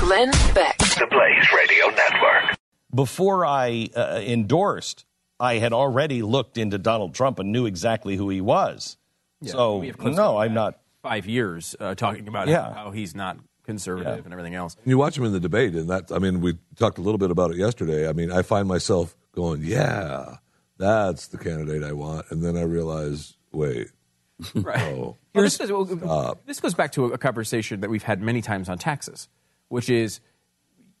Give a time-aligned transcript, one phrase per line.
[0.00, 0.78] Glenn Beck.
[0.78, 2.58] The Blaze Radio Network.
[2.94, 5.04] Before I uh, endorsed,
[5.38, 8.96] I had already looked into Donald Trump and knew exactly who he was.
[9.44, 10.78] so, we have clips no, I'm not.
[11.02, 12.62] Five years uh, talking about Yeah.
[12.64, 14.76] how, how he's not conservative and everything else.
[14.84, 17.30] You watch him in the debate, and that, I mean, we talked a little bit
[17.30, 18.08] about it yesterday.
[18.08, 20.36] I mean, I find myself going, yeah,
[20.76, 22.26] that's the candidate I want.
[22.30, 23.88] And then I realize, wait,
[24.54, 24.80] Right.
[24.94, 28.20] oh, Well, this, is, well, this goes back to a, a conversation that we've had
[28.20, 29.28] many times on taxes,
[29.70, 30.20] which is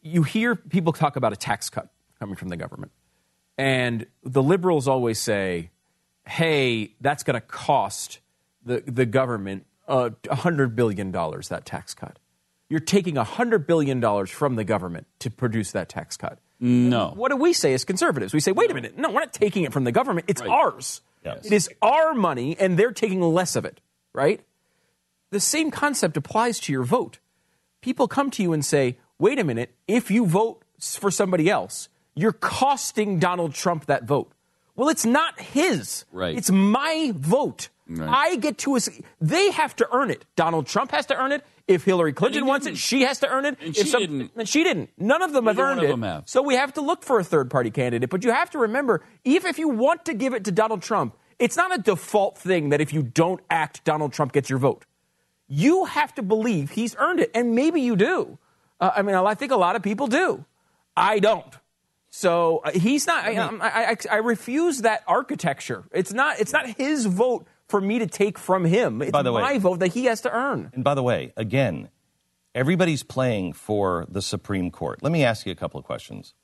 [0.00, 2.92] you hear people talk about a tax cut coming from the government.
[3.58, 5.70] And the liberals always say,
[6.26, 8.20] hey, that's going to cost
[8.64, 12.18] the, the government uh, $100 billion, that tax cut.
[12.68, 16.38] You're taking $100 billion from the government to produce that tax cut.
[16.60, 17.12] No.
[17.16, 18.32] What do we say as conservatives?
[18.32, 20.26] We say, wait a minute, no, we're not taking it from the government.
[20.28, 21.00] It's ours.
[21.24, 21.44] Yes.
[21.44, 23.80] It is our money, and they're taking less of it,
[24.14, 24.40] right?
[25.30, 27.18] The same concept applies to your vote.
[27.80, 31.88] People come to you and say, wait a minute, if you vote for somebody else,
[32.14, 34.32] you're costing Donald Trump that vote.
[34.76, 36.04] Well, it's not his.
[36.12, 36.36] Right.
[36.36, 37.68] It's my vote.
[37.88, 38.08] Right.
[38.08, 38.78] I get to.
[39.20, 40.24] They have to earn it.
[40.36, 41.44] Donald Trump has to earn it.
[41.66, 43.58] If Hillary Clinton wants it, she has to earn it.
[43.60, 44.30] And if she didn't.
[44.36, 44.90] And she didn't.
[44.96, 45.92] None of them have Neither one earned of it.
[45.92, 46.22] them have.
[46.28, 48.08] So we have to look for a third party candidate.
[48.08, 51.16] But you have to remember, even if you want to give it to Donald Trump,
[51.38, 54.84] it's not a default thing that if you don't act, Donald Trump gets your vote.
[55.52, 58.38] You have to believe he's earned it, and maybe you do.
[58.80, 60.44] Uh, I mean, I think a lot of people do.
[60.96, 61.52] I don't.
[62.08, 63.24] So uh, he's not.
[63.24, 65.84] I, I, I, I refuse that architecture.
[65.92, 66.38] It's not.
[66.38, 69.02] It's not his vote for me to take from him.
[69.02, 70.70] It's By the way- my vote that he has to earn.
[70.72, 71.88] And by the way, again,
[72.54, 75.02] everybody's playing for the Supreme Court.
[75.02, 76.34] Let me ask you a couple of questions.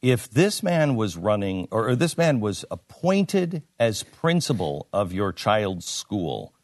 [0.00, 5.32] If this man was running, or, or this man was appointed as principal of your
[5.32, 6.54] child's school,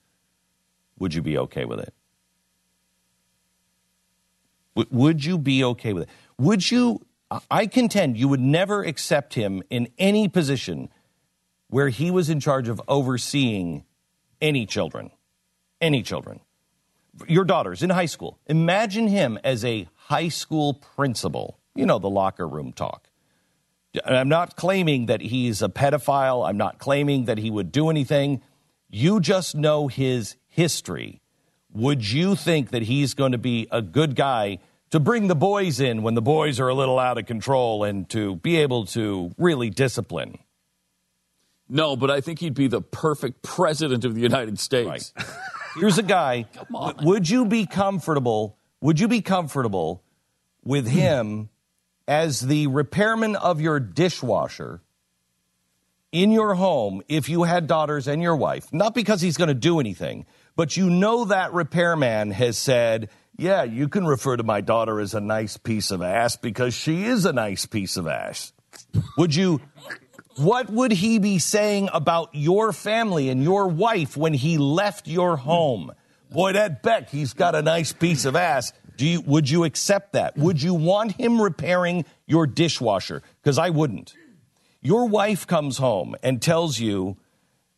[0.99, 1.95] would you be okay with it?
[4.91, 6.09] Would you be okay with it?
[6.39, 7.01] Would you?
[7.51, 10.89] I- contend you would never accept him in any position
[11.69, 13.85] where he was in charge of overseeing
[14.41, 15.11] any children.
[15.81, 16.41] Any children.
[17.27, 18.39] Your daughter's in high school.
[18.47, 21.59] Imagine him as a high school principal.
[21.75, 23.09] You know, the locker room talk.
[24.05, 26.49] I'm not claiming that he's a pedophile.
[26.49, 28.43] I'm not claiming that he would do anything.
[28.89, 31.21] You just know his history.
[31.73, 34.59] Would you think that he's going to be a good guy
[34.91, 38.09] to bring the boys in when the boys are a little out of control and
[38.11, 40.37] to be able to really discipline?
[41.69, 45.13] No, but I think he'd be the perfect president of the United States.
[45.77, 46.47] Here's a guy.
[46.73, 48.59] w- Would you be comfortable?
[48.81, 50.03] Would you be comfortable
[50.65, 51.51] with him
[52.09, 54.81] as the repairman of your dishwasher
[56.11, 58.73] in your home if you had daughters and your wife?
[58.73, 60.25] Not because he's going to do anything,
[60.59, 65.15] but you know that repairman has said, "Yeah, you can refer to my daughter as
[65.15, 68.53] a nice piece of ass because she is a nice piece of ass."
[69.17, 69.61] Would you
[70.35, 75.37] what would he be saying about your family and your wife when he left your
[75.37, 75.93] home?
[76.33, 78.73] Boy, that Beck, he's got a nice piece of ass.
[78.97, 80.37] Do you, would you accept that?
[80.37, 83.23] Would you want him repairing your dishwasher?
[83.41, 84.15] Because I wouldn't.
[84.81, 87.17] Your wife comes home and tells you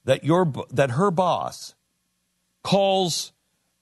[0.07, 1.75] that your that her boss
[2.63, 3.33] calls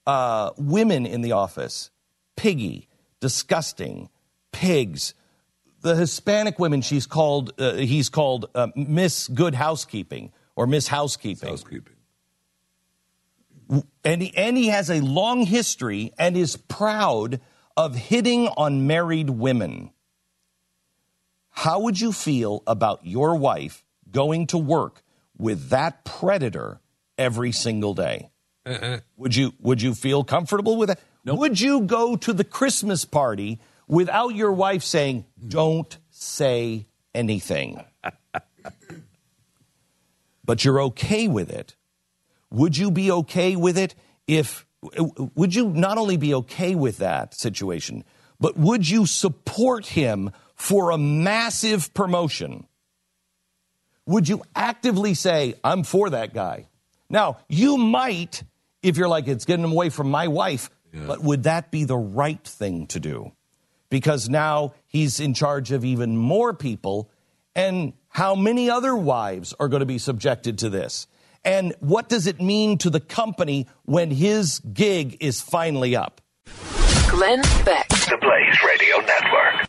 [0.07, 1.91] uh, women in the office
[2.37, 2.89] piggy,
[3.21, 4.09] disgusting,
[4.53, 5.15] pigs,
[5.81, 11.51] the Hispanic women she's called uh, he's called uh, Miss Good Housekeeping or Miss Housekeeping.
[11.51, 11.95] housekeeping.
[14.03, 17.41] And he, and he has a long history and is proud
[17.77, 19.91] of hitting on married women.
[21.51, 25.03] How would you feel about your wife going to work
[25.37, 26.81] with that predator
[27.19, 28.31] every single day?
[29.17, 31.01] Would you would you feel comfortable with that?
[31.25, 37.85] Would you go to the Christmas party without your wife saying, "Don't say anything"?
[40.45, 41.77] but you're okay with it.
[42.51, 43.95] Would you be okay with it
[44.27, 44.67] if
[45.35, 48.05] would you not only be okay with that situation,
[48.41, 52.67] but would you support him for a massive promotion?
[54.07, 56.69] Would you actively say, I'm for that guy?
[57.11, 58.43] Now, you might,
[58.83, 61.97] if you're like, it's getting him away from my wife, but would that be the
[61.97, 63.33] right thing to do?
[63.91, 67.11] because now he's in charge of even more people.
[67.55, 71.07] And how many other wives are going to be subjected to this?
[71.45, 76.21] And what does it mean to the company when his gig is finally up?
[77.09, 77.89] Glenn Beck.
[77.89, 79.69] The Blaze Radio Network.